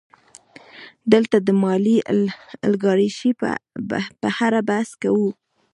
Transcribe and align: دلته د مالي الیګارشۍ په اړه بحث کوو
دلته 1.13 1.37
د 1.47 1.49
مالي 1.63 1.97
الیګارشۍ 2.67 3.31
په 4.21 4.27
اړه 4.45 4.59
بحث 4.69 4.89
کوو 5.03 5.29